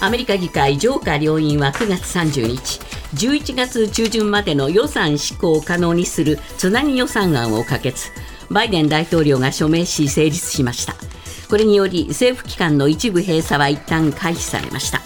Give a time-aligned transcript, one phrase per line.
[0.00, 2.80] アメリカ議会上下両院は9月30日
[3.14, 8.10] 11月中旬までの予算施行を可能にするつなぎ予算案を可決。
[8.50, 10.94] バイデン大統領が署名し成立しました。
[11.50, 15.00] これにより政府機関の一部閉鎖は一旦回避されました。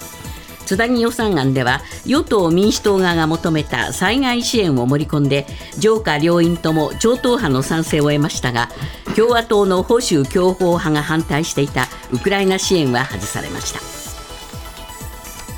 [0.67, 5.47] つなぎ予算案では与党・民主党側が求めた災害支援を盛り込んで
[5.79, 8.69] 上下両院とも超党派の賛成を得ましたが
[9.17, 14.02] 共和党の保守強硬派が反対していたウクライナ支援は外されました。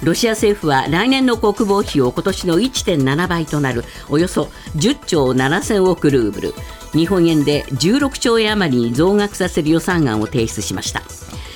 [0.05, 6.55] ロシア政府は来年の国防費を今年の1.7倍となるおよそ10兆7000億ルーブル。
[6.93, 11.03] 日本円で16兆円余りに増額させる予算案を提出しました。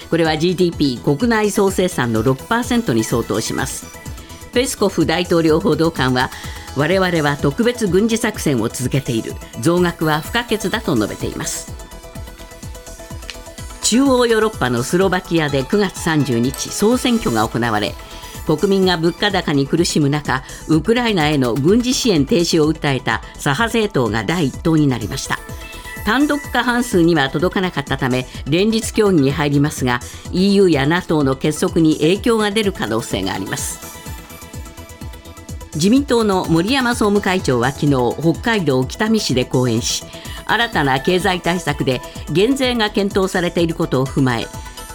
[0.08, 3.86] これは GDP 国内総生産の6%に相当します。
[4.54, 6.30] ペスコフ大統領報道官は
[6.74, 9.34] 我々は特別軍事作戦を続けている。
[9.60, 11.70] 増額は不可欠だと述べています。
[13.82, 17.94] 中央ヨーロッパのスロバキアで9月30日総選挙が行われ
[18.56, 25.38] 国民が物価高に苦しむ中ウクライナへの軍事支援停止を訴えた左派政党が第一党になりました。
[26.06, 30.00] 単独過半数には届かなかったため連日協議に入りますが
[30.32, 33.98] EU や NATO の結束に影響が出る可能性があります。
[35.74, 40.04] 自民党の森山総務会長は昨日北海道北見市で講演し
[40.46, 42.00] 新たな経済対策で
[42.32, 44.46] 減税が検討されていることを踏まえ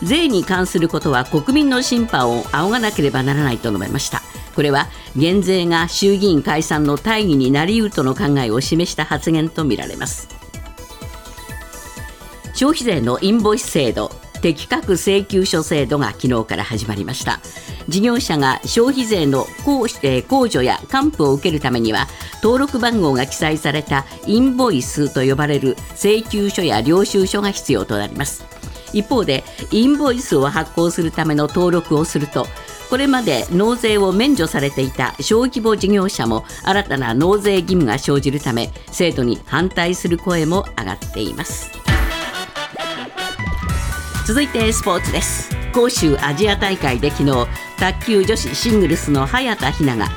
[0.03, 4.21] 税に関することは国民の審判を仰がなければならないと述べました。
[4.55, 10.27] これは減税が衆議院解散の大義になりうるとの考えを示した発言とみられます。
[12.53, 17.39] 消費税のインボイス制度適格請求書制度が昨日から始まりました。
[17.87, 22.07] 事業者が消費税の控除や還付を受けるためには
[22.43, 28.52] 登録番号が記載されたインボイスと呼ばれる請求書や領収書が必要となります。
[28.93, 32.47] 一方でインボイスを発行するための登録をすると
[32.89, 41.71] これまで納税を免除されていた小規模事業者も新たな納税義務が生じるため制度に反対する声も上がっています。
[44.25, 45.49] 続いてスポーツです。
[45.73, 50.07] 杭州アジア大会で昨日卓球女子シングルスの早田ひなが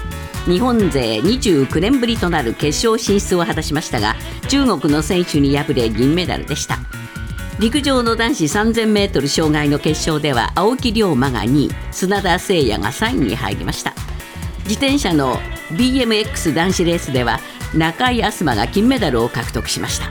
[0.44, 4.14] 日本勢29年ぶりとなる決勝進出を果たしましたが
[4.48, 6.78] 中国の選手に敗れ銀メダルでした。
[7.58, 13.94] 陸上の男子 3000m 障害の決勝では青木涼真が2位砂田誠也が3位に入りました。
[14.64, 15.36] 自転車の
[15.72, 17.40] BMX 男子レースでは
[17.74, 20.08] 中井飛馬が金メダルを獲得しました。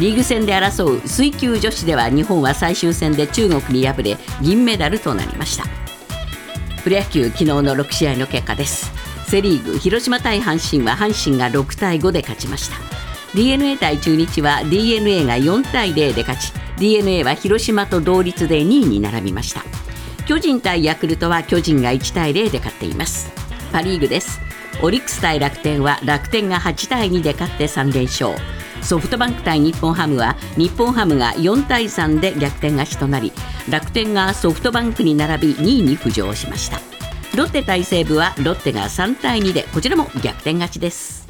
[0.00, 5.64] リーグ戦で争う水球女子では日本は最終戦で中国に敗れ銀メダルとなりました。
[6.82, 8.90] プロ野球昨日の6試合の結果です。
[9.26, 12.76] セ・リーグ広島対阪神は阪神が6対5で勝ちました。
[13.34, 19.62] D n a 対中日は d n a が4対0で勝ち d n a は広島と同率で2位に並びました。
[20.26, 23.30] 巨人対ヤクルトは巨人が1対0で勝っています。
[23.72, 24.40] パ・リーグです。
[24.82, 28.34] オリックス対楽天は楽天が8対2で勝って3連勝。
[28.82, 33.32] ソフトバンク対日本ハムは日本ハムが4対3で逆転勝ちとなり
[33.70, 36.80] 楽天がソフトバンクに並び2位に浮上しました。
[37.36, 41.26] ロッテ対西武はロッテが3対2でこちらも逆転勝ちです。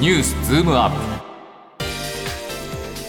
[0.00, 1.13] ニュースズームアップ。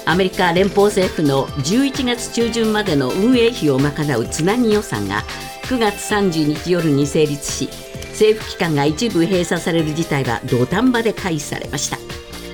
[0.05, 5.23] アメリカ連邦政府の11月中旬までの運営費を賄うつなぎ予算が
[5.63, 7.69] 9月30日夜に成立し
[8.11, 11.97] 政府機関が一部閉鎖される事態は土壇場で回避されました。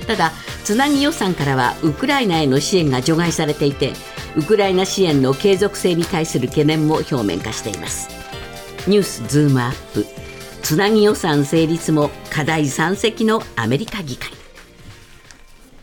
[0.08, 0.32] ただ
[0.64, 3.94] つなぎ予算からはウクライナへの支援が除外されていて
[4.36, 8.08] ウクライナ支援の継続性に対する懸念も表面化しています。
[8.88, 10.06] ニュースズームアップ。
[10.64, 14.41] つなぎ予算成立も課題山積のアメリカ議会。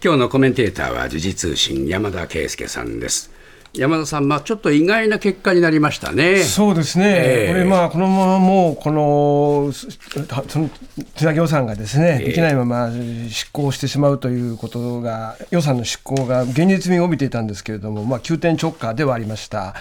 [0.00, 3.32] 今日のコメンテーターは時事通信山田圭介さんです
[3.74, 6.42] 山田さん、まあ、ちょっと意外な結果になりましたね。
[6.42, 10.70] そうですね、えー、これ、まあ、このままもう、このその
[11.14, 12.90] つなぎ予算がですね、できないまま
[13.28, 19.74] 執行してしまうということが、予算の執行が現実味を帯びていたんですけれども、まあ、急転直下ではありました。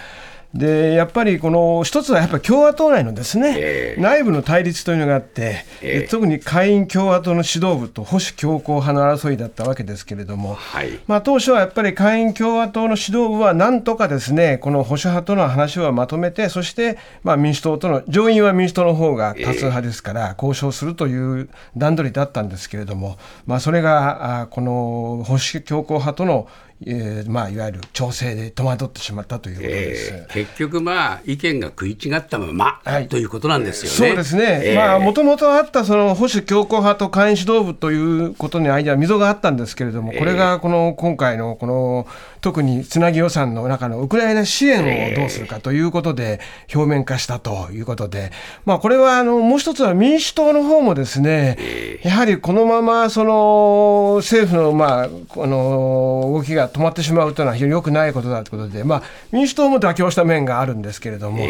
[0.54, 26.48] でやっぱりこの一つはやっぱり共和党内のですね、えー、内部の対立というのがあって、えー、特に下院共和党の指導部と保守強硬派の争いだったわけですけれども、はい、まあ、当初はやっぱり下院共和党の指導部はなんとかですねこの保守派との話をまとめてそしてまあ民主党との上院は民主党の方が多数派ですから、交渉するという段取りだったんですけれども、まあ、それがあこの保守強硬派との
[26.86, 30.12] えーまあ、いわゆる調整で戸惑ってしまったということです。
[30.12, 33.96] えー、結局、まあ、意見が食い違ったまま、はい、ということなんですよね。
[34.10, 42.06] そうですね、まあ、もともとあったその保守強硬派と会員指導部ということに間、溝があったんですけれども、これがこの今回のこの
[42.40, 46.40] 特につなぎ予算の中のウクライナ支援をどうするかということで、
[46.72, 48.30] 表面化したということで、
[48.64, 51.58] まあ、これはあのもう一つは民主党の方もですね、
[52.04, 61.44] やはりこのままその政府の,、まあ、あの動きが止まってしまうというのは非常に良くないことだということで、まあ、民主党も妥協した面があるんですけれども、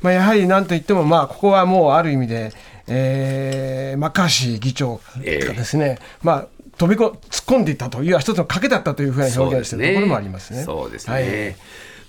[0.00, 2.52] まあ、やはりなんといっても、まあ、ここはもうある意味で、
[2.86, 6.46] えー、マッカーシー議長がですね、まあ、
[6.78, 10.64] 飛びこ突っ込んでいったという一つの賭けだったというふうに表現しているところもありますね。
[10.64, 11.56] そうですね、はい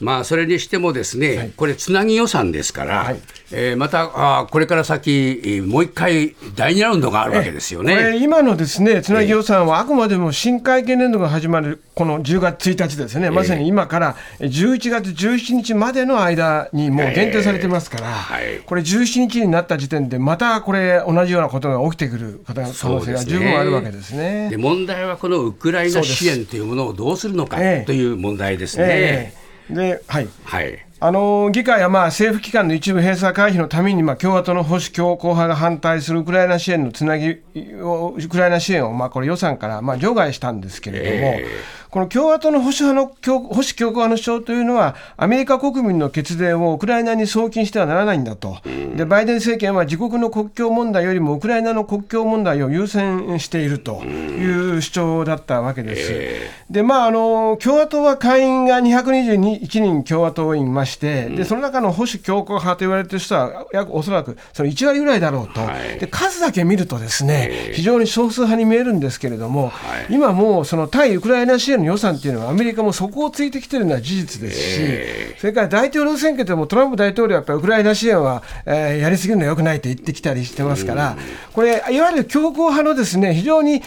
[0.03, 3.19] まあ、それにしてもですね、はい、これ、つなぎ予算ですから、はい、
[3.51, 8.17] えー、またあこれから先、もう一回、第2ラウンドがあるわけですよね。
[8.17, 24.49] 今のですねつなぎ予算は、あくまでも新会計年度が始まるこの10月1日ですね、まさに今から11月17日までの間にもう限定されてますから、えーはい、これ、17日になった時点で、またこれ、同じようなことが起きてくる可能性が十分あるわけですね。
[24.49, 29.33] で、問題はこのウクライナ支援というものをどうするのかという問題ですね。
[29.69, 30.27] えーで、はい。
[30.43, 30.85] はい。
[30.99, 37.41] あの議会はまあ政府機関の一部閉鎖回避のためにまあ共和党の保守強硬派が反対するウクライナ支援のつなぎ
[37.81, 48.57] をウクライナ支援をまあこれ予算からまあ除外したんですけれども、えーこの共和党の保守派の保守強硬派の主張というのは、アメリカ国民の血税をウクライナに送金してはならないんだと、
[48.95, 56.73] でバイデン政権は自国の国境問題よりもウクライナの国境問題を優先しているという主張だったわけです。
[56.73, 65.61] で、まあ、あの共和党は会員が221人共和党員いまして、でその中の保守強硬派と言われている人は、約おそらくその1割ぐらいだろうと、
[65.99, 69.71] で数だけ見ると、ですね非常に少数派に見えるんですけれども、
[70.09, 81.17] 今もうその対ウクライナ支援の予算っていうのはアメリカも底をついてきてるのは事実ですし、えー、それから大統領選挙でもトランプ大統領はやっぱりウクライナ支援は、えー、やりすぎるのはよくないと言ってきたりしてますから、
[81.53, 83.81] これ、いわゆる強硬派のですね非常にえー、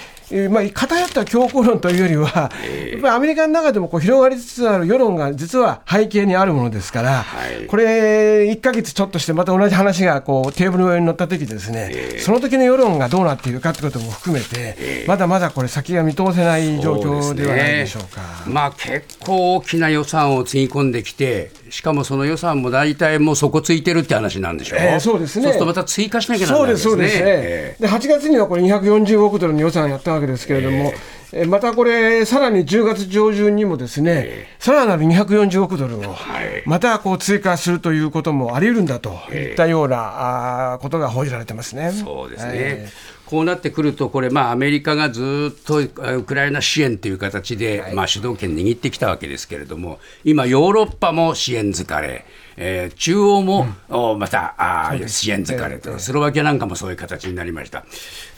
[0.50, 2.50] まあ、偏った強硬論というよりは、
[2.90, 18.22] やっぱりアメリカの中でもこう広がりつつある世論が実は背景にあるものですから、はい、これ、1か月ちょっとして、また同じ話がこうテーブルの上に乗ったときですね、えー、その時の世論がどうなっているかということも含めて、えー、まだまだこれ、先が見通せない状況ではないでしょうか。
[18.44, 25.44] うね、まあ、結構大きな予算をつぎ込んできて、しかもその予算も大体もう底ついてるって話なんでしょう、えー、そうですね。
[25.44, 26.90] そうするとまた追加しなきゃならないですね。
[26.90, 27.88] そうです、そうですね。
[27.88, 30.92] で8月にはこれ240億ドルの予算やったわけですけれども、
[31.32, 36.16] えー、またこれ、さらに10月上旬にもですね、さらなる240億ドルを
[36.64, 41.90] またこう追加するということもあり得るんだといったようなあことが報じられてますね。
[41.90, 42.88] そうですね、
[43.26, 52.24] こうなってくると、これ、まあ、アメリカがずっとウクライナ支援という形で、まあ、主導権握ってきたわけですけれども、今、ヨーロッパも支援疲れ、
[52.56, 57.84] えー、中央も、うん、またあ支援疲れと、スロバキアなんかもそういう形になりました。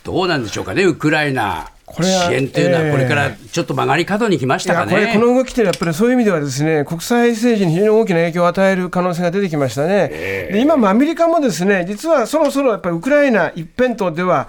[0.05, 1.71] どうなんでしょうかね、ウクライナ
[2.03, 14.49] 支援というのは、これからちょっと曲がり角に来ましたかね、これ、この動きってやっぱりそういう意味では、ですね国際政治に非常に大きな影響を与える可能性が出てきましたね、えー、で今もアメリカもですね実はそろそろやっぱりウクライナ一辺倒では、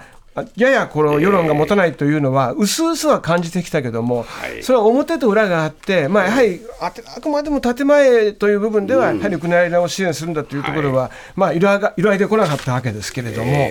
[0.56, 4.24] ややこの世論が持たないというのは、うすうすは感じてきたけども、
[4.62, 6.90] それは表と裏があって、まあ、やはりあ
[7.20, 13.70] くまでも建前という部分では、やはりウクライナを支援するんだというところは、まあ、色合いでこなかったわけですけれども、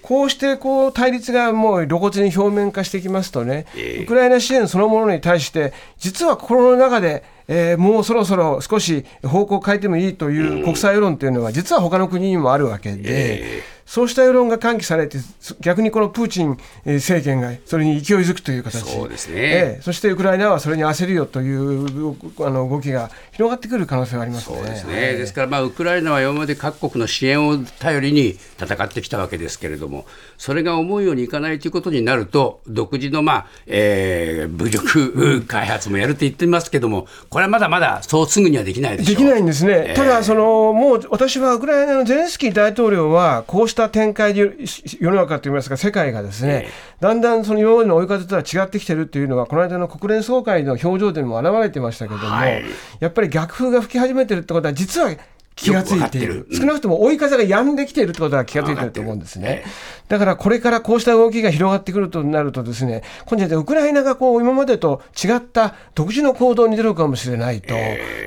[0.00, 3.66] こうしてこう対立がもう露骨に表面化してきますとね、
[4.02, 13.77] ウクライナ支援そのものに対して、実は心の中で、えー、もうそろそろ少し方向を変えてもいいという国際世論というのは、実は他の国にもあるわけで。
[13.88, 15.16] そうした世論が喚起されて、
[15.60, 18.84] 逆にこのプーチン政権がそれに勢いづくという形。
[18.84, 22.14] そうですね、ええ、そしてウクライナはそれに焦るよという
[22.46, 28.30] あの動きが広がってくる可能性はあります、ね、そうですね、ですから、まあ、ウクライナは今まで各国の支援を頼りに
[28.60, 30.06] 戦ってきたわけですけれども、
[30.38, 44.50] それが思うようにいかないということになると、独自の、まあえー、武力 開発もやると言ってますけれども、これはまだまだそうすぐにはできないでできないんですね、えー、ただその、もう私はウクライナのゼレンスキー大統領は、こうした展開で
[44.98, 52.64] 世の中といいますか、世界がですね、だんだんその今までの追い風とは違ってきてるっていうのは、この間の国連総会の表情でも表れてましたけども、はい、
[52.98, 55.14] やっぱり逆風が吹き始めてるってことは、実は
[55.54, 59.64] 気がついている、少なくとも追い風が止んできているということは気がついていると思うんですね。
[60.06, 67.74] だからこれからこうした動きが広がってくるとなると、ですね今度はウクライナがこう今までと違った独自の行動に出るかもしれないと、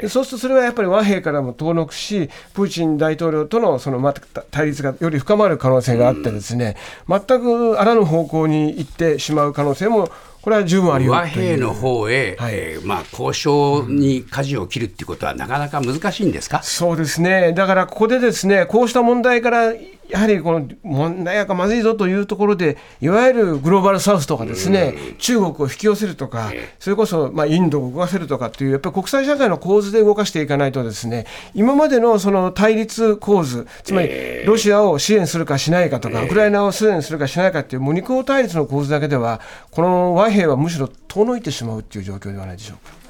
[0.10, 6.75] そうするとそれはやっぱり和平からも遠のくし、プーチン大統領とのそのまた対立がより深まる可能性があって、ですね
[7.08, 12.53] 全くあらぬ方向に行ってしまう可能性もこれは十分あるよ和平の方へ、はい。
[12.55, 16.63] えーまあ、交渉に舵を切るっていうことは、なかなか難しいんですか？
[16.63, 19.74] そうですね、だからここでですねこうした問題から、
[20.12, 34.10] やはりこの問題がまずいぞというところで、いわゆるグローバルサウスとかですね、中国を引き寄せるとか、それこそまあインドを動かせるとかっていう、やっぱり国際社会の構図で動かしていかないと、ですね今までのその対立構図、つまり
[34.46, 39.39] ロシアを支援するかしないかとか、ウクライナを支援するかしないかっていう、もう二項対立の構図だけでは、
[39.72, 43.01] この和平はむしろ遠のいてしまうっていう状況ではないでしょうか。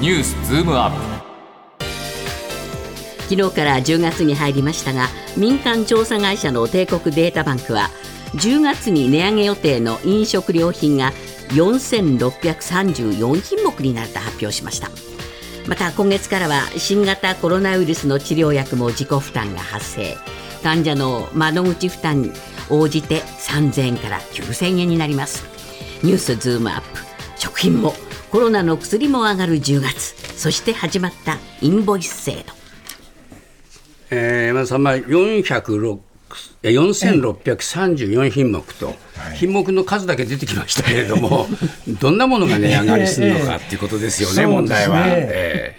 [0.00, 1.15] ニュースズームアップ
[3.28, 7.90] 昨日から10月に入りましたが民間調査会社の帝国データバンクは
[8.34, 11.12] 10月に値上げ予定の飲食料品が
[11.48, 14.90] 4634品目になると発表しました。
[15.68, 20.16] また今月からは新型コロナウイルスの治療薬も自己負担が発生。
[20.62, 22.32] 患者の窓口負担に
[22.70, 25.44] 応じて3000円から9000円になります。
[26.02, 26.86] ニュースズームアップ。
[27.36, 27.94] 食品も
[28.30, 30.14] コロナの薬も上がる10月。
[30.36, 32.65] そして始まったインボイス制度。
[34.10, 35.98] えー、まずさんま406
[36.62, 38.94] いや4634品目と、
[39.36, 41.46] 品目の数だけ出てきましたけれども、
[42.00, 45.06] どんなものが値上がりするのかっていうことですよね、問題は。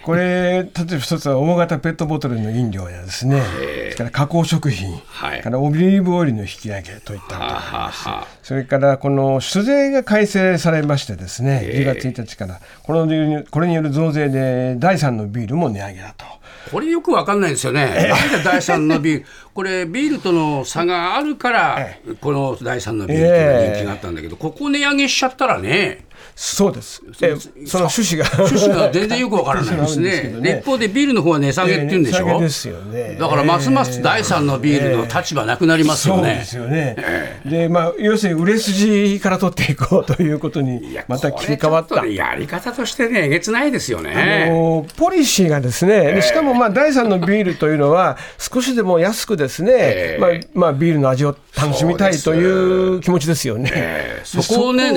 [0.02, 5.42] これ、例えば一つは大型ペットボトルの飲料やですね、それから加工食品、はい。
[5.42, 16.24] からオリーブオイルの引き上げといったことそれからこの酒税が改正されましてですね、10月1日からこのこれによる増税で第3のビールも値上げだと。
[16.70, 21.88] これよくわかんないですよね、なんで第三のビール、 これ、ビールとの差があるから、
[22.20, 26.04] この第三のビールというの人気があったんだけど、ここ値上げしちゃったらね、
[26.40, 27.02] そうです。
[27.20, 27.34] え
[27.66, 28.30] その趣旨が。
[28.32, 30.60] 趣旨が全然よくわからないですね。
[30.60, 33.16] 一方でビールの方は値下げって言うんでしょ、えですよね。
[33.18, 36.22] だからますます第三のビールの立場なくなりますよね。
[36.22, 36.44] そうで。
[36.44, 37.40] すよね。
[37.44, 42.06] で、まあ、要するに売れ筋から取っていこうということにまた切り替わった。
[42.06, 44.46] やり方としてね、えげつないですよあね。
[44.48, 54.20] のポリシーがですね、でしかもまあ第3のビールというのは、少しでも安くですね、えまあまあ、ビールの味を楽しみたいという気持ちですよね。
[54.22, 54.92] そこをね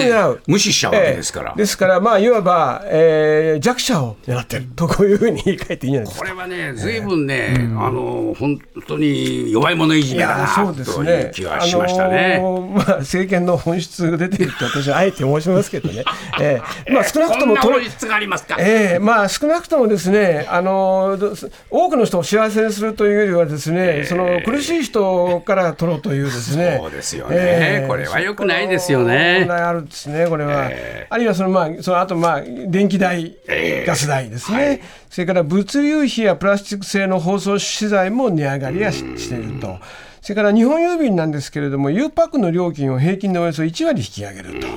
[0.45, 1.49] 無視しちゃうわけですから。
[1.51, 4.65] ええですから、まあ、いわば、えー弱者を狙ってる。
[4.75, 6.25] と、こういうふうに言い換えていいんじゃないですか。
[6.27, 12.35] これはね、ずいぶんね、あの本当に弱い者いじいめだやそうなですねという気がしましたね。
[12.39, 16.03] あのーまあ、政権の本質が出ていると私はあえて申しますけどね、
[16.39, 18.55] え えまあ、少なくともとな本質がありますか？
[18.59, 21.33] ええまあ、少なくともですね、あのど
[21.69, 27.85] 多くの人を幸せにするというよりはですね、その苦しい人から取ろうというですね、そうですよね。
[27.87, 29.39] これは良くないですよね。
[29.39, 30.67] 問題あるんですね、これは。
[30.69, 39.77] えあるいはその、まあ、そのあと、まあ、電気代、ええガス代ですね、はいそれから物流費やプラスチック製の包装資材も値上がりはししていると。
[40.21, 44.67] それから日本郵便なんですけれども、U パックの料金を平均でおよそ1割引き上げると。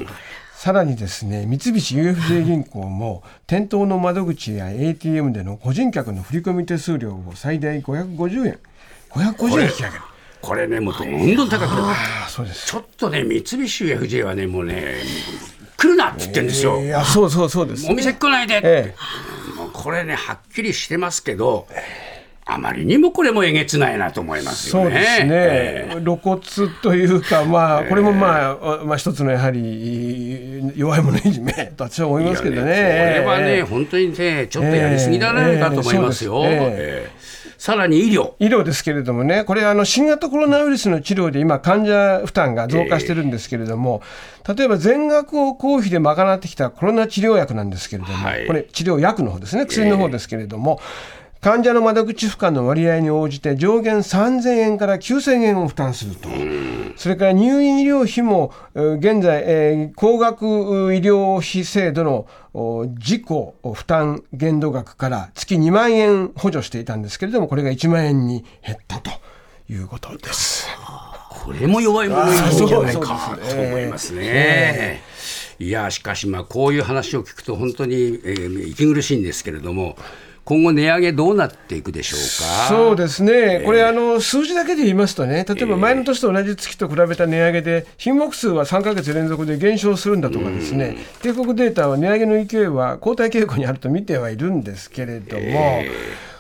[0.57, 8.59] さらにですね、三菱 UFJ 銀行も、店頭の窓口や ATM での個人客の振込手数料を最大550円、
[9.11, 10.03] 550円引き上げる。
[10.41, 11.91] これね、もうどんどん高くな
[12.47, 12.53] る。
[12.53, 14.95] ちょっとね、三菱 UFJ はね、もうね、
[15.85, 16.81] 来るなって言ってるんですよ。
[17.05, 17.87] そうそうそうです。
[17.91, 18.95] お店来ないでって、え
[19.57, 21.67] もうこれね、はっきりしてますけど、
[22.47, 24.91] あまりにもこれもえげつないなと思いますよね。
[24.91, 26.41] そうですね、ええ露骨
[26.83, 32.63] というか、まあ、これもまあ、まあ、一つのやはり弱い者いじめと私は思いますけどね。
[32.65, 36.43] ねこれはね、本当にね、ちょっとやりすぎじゃないかと思いますよ。
[36.45, 37.14] ええ
[37.65, 38.35] さらに医療。
[38.41, 44.03] 医療ですけれどもね、これ、あの新型コロナウイルスの治療で今、患者負担が増加してるんですけれども、
[44.55, 48.47] 例えば全額を公費で賄ってきたコロナ治療薬なんですけれども、はい。
[48.47, 50.79] これ、治療薬の方ですね、薬の方ですけれども、
[51.45, 56.31] 患者の窓口負荷の割合に応じて上限3000円から9000円を負担すると、
[56.97, 60.47] それから入院医療費もえー現在、えー高額
[60.95, 69.11] 医療費制度のお自己負担限度額から月2万円補助していたんですけれども、これが1万円に減ったと
[69.69, 70.67] いうことです。
[71.29, 75.03] これも弱い者いるんじゃないあかと思いますね。
[75.59, 79.99] いやしかしまあこういう話を聞くと本当に、えー息苦しいんですけれども
[80.45, 82.69] 今後値上げどうなっていくでしょうか？
[82.69, 95.83] そうですね、これ、あの数字だけで言いますとね、例えば前の年と同じ月と比べた値上げで、品目数は3か月連続で減少するんだとかですね、帝国データは値上げの勢いは後退傾向にあると見てはいるんですけれども、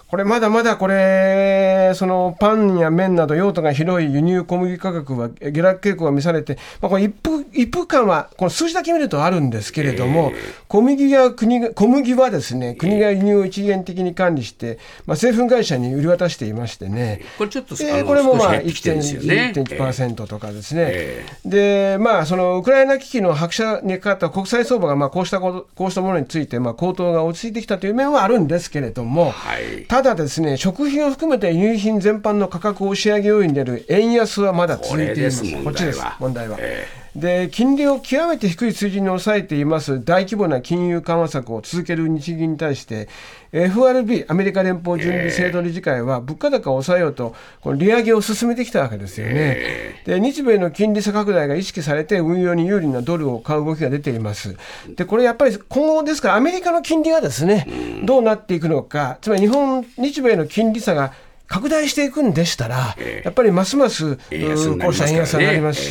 [0.08, 10.32] これまだまだこれ、そのパンや麺など用途が広い輸入小麦価格は下落傾向が見されて、まあ、これ一服一服感は、この数字だけ見るとあるんですけれども、
[10.68, 19.52] 小麦や国が小麦はですね、国が輸入を一元的に管理して、まあ、製粉会社に売り渡していましてね、これちょっと、えーこれもまあ少し減ってきてるんですよね。
[19.54, 35.62] 1.1%とかですね、えでまあ、そのウクライナ危機の拍車にかかった国際相場がまあこうしたことこうしたものについてまあ高騰が落ち着いてきたという面はあるんですけれども、はいただですね、食品を含めて輸入品全般の価格押し上げ要因に出る円安はまだ続いています。
[35.62, 36.56] こっちです問題は。
[36.58, 43.08] えで金利を極めて低い水準に抑えています大規模な金融緩和策を続ける日銀に対して
[43.52, 54.56] FRB アメリカ連邦準備制度理事会は物価高を抑えようとこの利上げを進めてきたわけですよね、で日米の金利差拡大が意識されて運用に有利なドルを買う動きが出ています。
[54.96, 57.66] でこれやっぱり今後ですからアメリカの金利がですね
[58.04, 61.12] どうなっていくのかつまり日本日米の金利差が
[61.46, 63.22] 拡大していくんでしたら、ええ。
[63.24, 65.90] やっぱりますますこうした円安になりますし、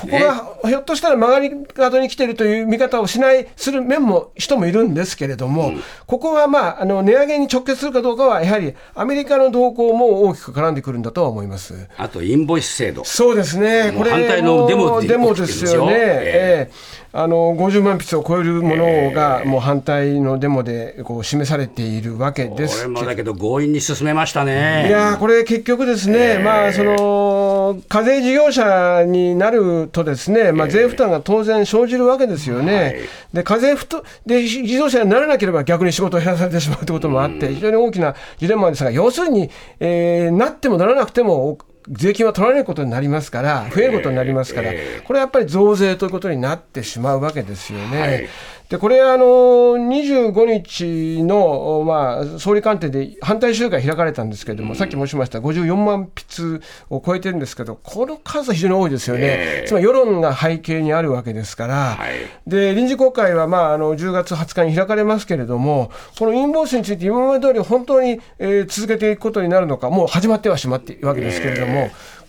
[0.00, 0.20] こね。
[0.20, 0.24] こ
[0.62, 5.72] がひょっとしたら曲がり角に来てるという見方をしない、する面も人もいるんですけれども、
[6.06, 11.88] ここはまあ、あの値上げに直結するかどうかは、やはりアメリカの動向も大きく絡んでくるんだとは思います。
[11.96, 13.04] あとインボイス制度。
[13.04, 15.86] そうですね、これ反対のデモですよ。
[15.86, 16.70] ね、
[17.18, 22.82] あの50万筆を超えるものが、もう反対のデモでこう示されているわけでこす。
[22.82, 24.86] けどれもだけど強引に進めましたね。
[24.86, 32.96] いやーこれ、結局ですね、まあ、その課税事業者になると、ですね、まあ、税負担が当然生じるわけですよね、はい。
[33.32, 39.48] で課税負担で自動車にならなければ逆に仕事を減らされてしまうということもあって、非常に大きなジレンマですが、要するに、
[39.80, 41.56] えーなってもならなくても、
[41.88, 44.72] 税金は取られることになりますから、増えることになりますから、
[45.04, 48.00] これはやっぱり増税ということになってしまうわけですよね。
[48.00, 48.28] はい。
[48.68, 59.68] でこれあの、25日の、まあ、総理官邸で反対集会開かれたんですけれども、さっき申しました54万筆を超えてるんですけど、この数は非常に多いですよね、ええ。
[59.68, 62.14] つまり世論が背景にあるわけですから、はい。
[62.48, 71.75] で臨時国会は、まあ、あの10月20日に開かれますけれども、このインボイスについて今まで通り本当に、えー続けていくことになるのか、もう始まってはしまっているわけですけれども、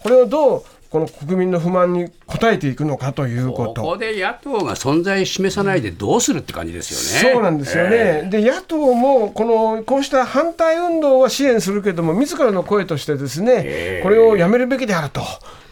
[0.03, 2.09] これをどうこの国民の不満に応
[2.43, 3.67] えていくのかというこ。
[3.67, 7.33] ことこで野党が存在示さないでどうするって感じですよね。
[7.33, 15.21] そうなんですよね、で野党もこのこうした反対運動は支援するけれども、自らの声として、ですね、これをやめるべきであると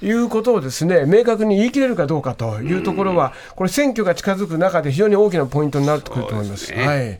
[0.03, 6.65] いうことをですね明確に言い切れるかどうかというところは、これ、選挙が近づく中で非常に大きなポイントになってくると思います。
[6.65, 6.85] すね。
[6.85, 7.19] はい。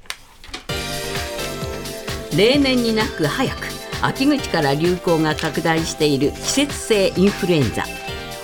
[2.35, 7.83] 例年になく早く秋口から流行が拡大している季節性インフルエンザ。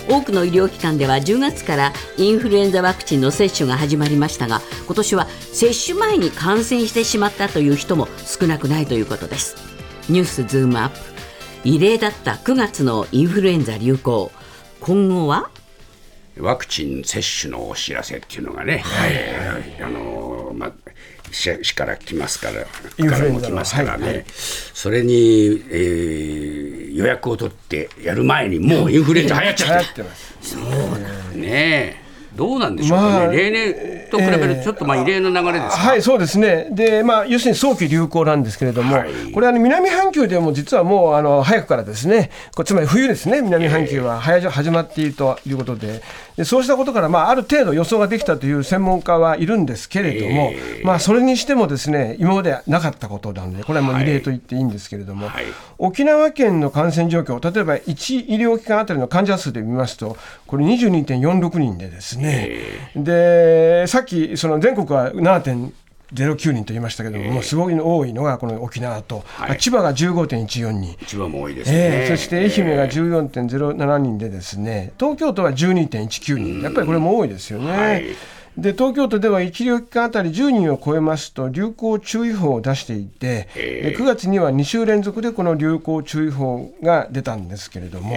[0.09, 9.55] 多くの医療機関では10月からインフルエンザワクチンの接種が始まりましたが今年は接種前に感染してしまったという人も少なくないということです。
[10.09, 10.97] ニュースズームアップ。
[11.63, 14.31] 異例だった9月のインフルエンザ流行。
[14.79, 15.51] 今後は？
[16.39, 20.10] ワクチン接種のお知らせっていうのがね、えーあのまあ、
[21.31, 22.65] 市市から来ますから、
[23.09, 24.25] からも来ますからね、はいはい。
[24.73, 30.55] それに、えー予約を取ってやる前に、もうインフルエンザ流行っちゃってます。
[31.31, 31.47] て、ね。
[31.47, 32.00] え、
[32.35, 39.11] どうなんでしょうかね、まあ例年と比べると、ちょっとまあ異例の流れですか、はい、そうですね、でまあ、要するに早期流行なんですけれども、はい。
[39.33, 42.31] これあの、南半球でも実はもうあの早くからですね、
[42.65, 46.01] つまり冬ですね、南半球は早じ始まっているということで、
[46.37, 55.45] でそうしたことから、まあ、ある程度予想ができたという専門家はいるんですけれども、まあ、それにしてもですね、今までなかったことなので、これはもう異例と言っていいんですけれども、はい。
[55.77, 60.17] 沖縄県の感染状況、例えば1医療機関あたりの患者数で見ますと、
[60.47, 62.20] これ22.46人でですね、
[62.95, 69.57] でさっき、その全国は7.09人と言いましたけども、もうすごい多いのがこの沖縄と、はい。
[69.57, 70.95] 千葉が15.14人。
[71.01, 76.61] 一番も多いですね、えーそして愛媛が14.07人でですね東京都は12.19人。
[76.61, 77.71] やっぱりこれも多いですよね。
[77.71, 78.05] はい
[78.57, 88.15] で東京都では1医療機関あたり10人を超えますと流行注意報を出していて、で9月には2週連続でこの流行注意報が出たんですけれども、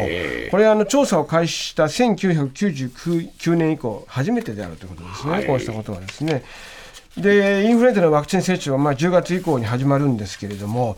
[0.50, 6.42] これはあの調査を開始した1999年以降初めてであるということですね、こうしたことはですね。
[7.16, 10.96] でインフルエンザのワクチン接種はまあ10月以降に始まるんですけれども、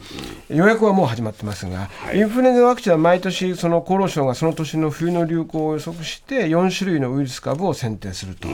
[0.48, 8.48] 予約はもう始まってますが、インフルエンザワクチンは毎年、その厚労省がその年の冬の流行を予測して、4種類のウイルス株を選定すると、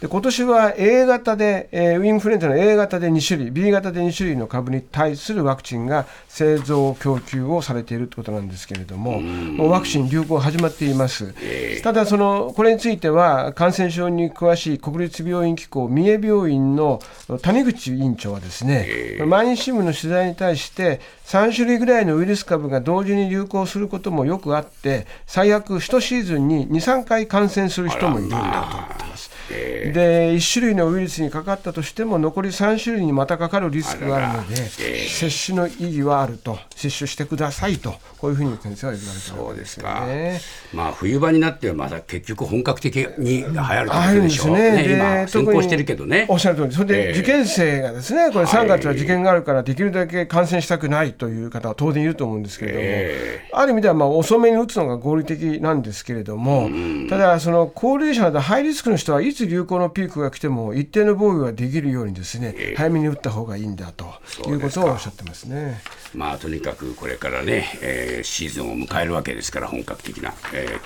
[0.00, 11.34] で今年は A 型で、えーインフルエンザの A 型で2種類、B 型で2種類の株に対するワクチンが製造、供給をされているということなんですけれども、もうワクチン流行始まっています。
[11.82, 17.00] ただその、これについては、感染症に詳しい国立病院機構三重病院の
[17.42, 29.30] 谷口委員長はですね、毎日新聞の取材に対して3種類ぐらいのウイルス株が同時に流行することもよくあって最悪1シーズンに23回感染する人もいるんだと言ってます。
[29.48, 36.58] で1種類のウイルスにかかったとしても残り3種類にまたかかるリスクがあるので接種の意義はあると。
[36.78, 37.94] 接種してくださいと。
[38.18, 40.40] こういうふうに先生は言われてるわけですよね。
[40.72, 44.56] まあ冬場になってはまだ結局本格的に流行るというでしょう。
[44.56, 44.72] ね。
[44.72, 46.26] ね今先行してるけどね。
[46.28, 46.72] おっしゃる通り。
[46.72, 56.70] それで受験生がですねこれ3月は受験があるからできるだけ感染したくないという方は当然いると思うんですけれども、えー、ある意味ではまあ遅めに打つのが合理的なんですけれども、
[57.08, 64.06] ただその高齢者などハイリスクの人はいつ流行のピークが来ても一定の防御ができるようにですね、えー、早めに打った方がいいんだと
[64.48, 65.80] いうことをおっしゃってますね。
[66.14, 70.80] まあとにかくこれからね、えー、シーズンを迎えるわけですから本格的な、えー、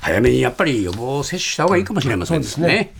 [0.00, 2.92] 早めにやっぱり予防接種した方がいいかもしれませんですね。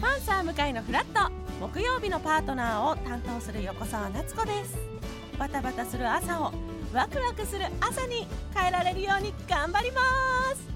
[0.00, 1.30] パンサー向かいのフラット。
[1.58, 4.76] 木曜日のパートナーを担当する横澤夏子です。
[5.38, 6.52] バタバタする朝を
[6.92, 10.00] ワクワクする朝に変えられるように頑張りま
[10.54, 10.75] す